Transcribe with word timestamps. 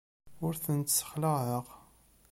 Ur 0.45 0.53
tent-ssexlaɛeɣ. 0.63 1.65